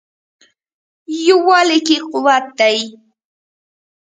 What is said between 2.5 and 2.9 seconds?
دی.